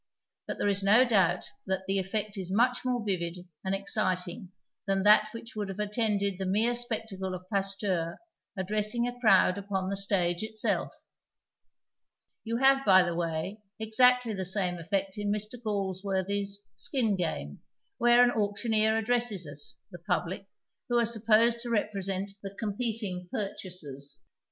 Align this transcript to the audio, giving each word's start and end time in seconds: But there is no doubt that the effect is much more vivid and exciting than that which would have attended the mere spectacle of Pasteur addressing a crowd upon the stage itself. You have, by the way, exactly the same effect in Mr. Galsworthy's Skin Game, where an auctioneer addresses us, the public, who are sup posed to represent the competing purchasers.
But 0.47 0.57
there 0.57 0.67
is 0.67 0.81
no 0.81 1.05
doubt 1.05 1.45
that 1.67 1.85
the 1.85 1.99
effect 1.99 2.35
is 2.35 2.49
much 2.51 2.83
more 2.83 3.05
vivid 3.05 3.47
and 3.63 3.75
exciting 3.75 4.51
than 4.87 5.03
that 5.03 5.29
which 5.31 5.55
would 5.55 5.69
have 5.69 5.77
attended 5.77 6.39
the 6.39 6.47
mere 6.47 6.73
spectacle 6.73 7.35
of 7.35 7.47
Pasteur 7.53 8.17
addressing 8.57 9.07
a 9.07 9.19
crowd 9.19 9.59
upon 9.59 9.89
the 9.89 9.95
stage 9.95 10.41
itself. 10.41 10.91
You 12.43 12.57
have, 12.57 12.83
by 12.83 13.03
the 13.03 13.13
way, 13.13 13.61
exactly 13.79 14.33
the 14.33 14.43
same 14.43 14.79
effect 14.79 15.19
in 15.19 15.29
Mr. 15.31 15.61
Galsworthy's 15.61 16.65
Skin 16.73 17.15
Game, 17.15 17.59
where 17.99 18.23
an 18.23 18.31
auctioneer 18.31 18.97
addresses 18.97 19.45
us, 19.45 19.83
the 19.91 19.99
public, 19.99 20.47
who 20.89 20.97
are 20.97 21.05
sup 21.05 21.25
posed 21.27 21.59
to 21.59 21.69
represent 21.69 22.31
the 22.41 22.55
competing 22.55 23.29
purchasers. 23.31 24.19